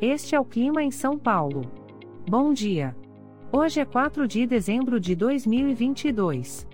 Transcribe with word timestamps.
Este 0.00 0.34
é 0.34 0.40
o 0.40 0.44
clima 0.44 0.82
em 0.82 0.90
São 0.90 1.16
Paulo. 1.16 1.62
Bom 2.28 2.52
dia. 2.52 2.94
Hoje 3.50 3.80
é 3.80 3.84
4 3.86 4.28
de 4.28 4.46
dezembro 4.46 5.00
de 5.00 5.16
2022. 5.16 6.66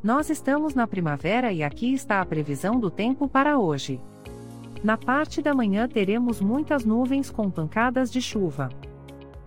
Nós 0.00 0.30
estamos 0.30 0.72
na 0.72 0.86
primavera 0.86 1.52
e 1.52 1.64
aqui 1.64 1.92
está 1.92 2.20
a 2.20 2.24
previsão 2.24 2.78
do 2.78 2.92
tempo 2.92 3.28
para 3.28 3.58
hoje. 3.58 4.00
Na 4.84 4.96
parte 4.96 5.42
da 5.42 5.52
manhã 5.52 5.88
teremos 5.88 6.40
muitas 6.40 6.84
nuvens 6.84 7.28
com 7.28 7.50
pancadas 7.50 8.08
de 8.12 8.22
chuva. 8.22 8.68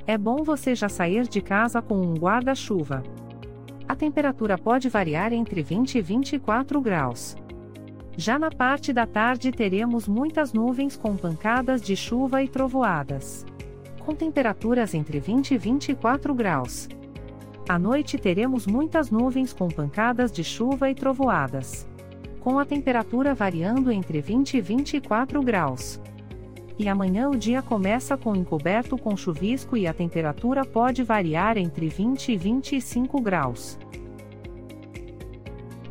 É 0.05 0.17
bom 0.17 0.43
você 0.43 0.75
já 0.75 0.89
sair 0.89 1.29
de 1.29 1.41
casa 1.41 1.81
com 1.81 1.95
um 2.01 2.13
guarda-chuva. 2.13 3.03
A 3.87 3.95
temperatura 3.95 4.57
pode 4.57 4.89
variar 4.89 5.31
entre 5.31 5.63
20 5.63 5.95
e 5.97 6.01
24 6.01 6.81
graus. 6.81 7.37
Já 8.19 8.39
na 8.39 8.49
parte 8.49 8.91
da 8.91 9.05
tarde 9.05 9.51
teremos 9.51 10.07
muitas 10.07 10.51
nuvens 10.51 10.97
com 10.97 11.15
pancadas 11.15 11.79
de 11.79 11.95
chuva 11.95 12.41
e 12.41 12.47
trovoadas. 12.47 13.45
Com 13.99 14.15
temperaturas 14.15 14.95
entre 14.95 15.19
20 15.19 15.53
e 15.53 15.57
24 15.57 16.33
graus. 16.33 16.89
À 17.69 17.77
noite 17.77 18.17
teremos 18.17 18.65
muitas 18.65 19.11
nuvens 19.11 19.53
com 19.53 19.67
pancadas 19.67 20.31
de 20.31 20.43
chuva 20.43 20.89
e 20.89 20.95
trovoadas. 20.95 21.87
Com 22.39 22.57
a 22.57 22.65
temperatura 22.65 23.35
variando 23.35 23.91
entre 23.91 24.19
20 24.19 24.57
e 24.57 24.61
24 24.61 25.39
graus. 25.43 26.01
E 26.79 26.89
amanhã 26.89 27.29
o 27.29 27.37
dia 27.37 27.61
começa 27.61 28.17
com 28.17 28.35
encoberto 28.35 28.97
com 28.97 29.15
chuvisco 29.15 29.77
e 29.77 29.85
a 29.85 29.93
temperatura 29.93 30.65
pode 30.65 31.03
variar 31.03 31.55
entre 31.55 31.87
20 31.87 32.31
e 32.31 32.37
25 32.37 33.21
graus. 33.21 33.77